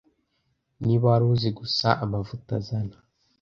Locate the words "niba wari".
0.85-1.25